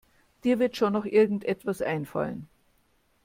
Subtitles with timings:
[0.43, 2.47] Dir wird schon noch irgendetwas einfallen.